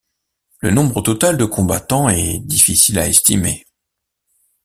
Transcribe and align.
Le 0.61 0.71
nombre 0.71 1.01
total 1.01 1.37
de 1.37 1.45
combattants 1.45 2.09
est 2.09 2.39
difficile 2.39 2.97
à 2.97 3.07
estimer. 3.07 3.67